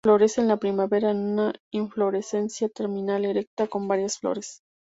Florece 0.03 0.41
en 0.41 0.47
la 0.47 0.57
primavera 0.57 1.11
en 1.11 1.19
una 1.33 1.53
inflorescencia 1.69 2.69
terminal, 2.69 3.23
erecta, 3.23 3.67
con 3.67 3.87
varias 3.87 4.17
flores. 4.17 4.63